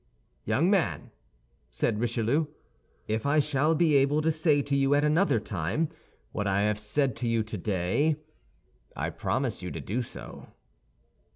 [0.45, 1.11] "Young man,"
[1.69, 2.47] said Richelieu,
[3.07, 5.89] "if I shall be able to say to you at another time
[6.31, 8.15] what I have said to you today,
[8.95, 10.47] I promise you to do so."